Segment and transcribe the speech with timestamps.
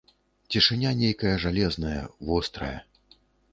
[0.55, 2.01] Цішыня нейкая жалезная,
[2.33, 2.75] вострая.